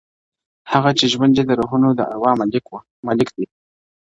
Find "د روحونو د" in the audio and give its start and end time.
1.47-1.99